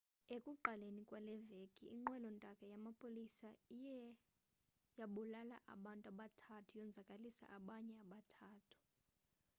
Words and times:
ekuqaleni 0.35 1.01
kwaleveki 1.09 1.85
inqwelontaka 1.95 2.63
yamapolisa 2.73 3.49
iwe 3.79 4.05
yabulala 4.99 5.55
abantu 5.73 6.05
abathathu 6.11 6.71
yonzakalisa 6.79 7.45
abanye 7.57 7.95
abathathu 8.03 8.77